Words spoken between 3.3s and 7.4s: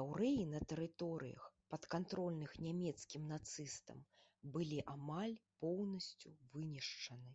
нацыстам, былі амаль поўнасцю вынішчаны.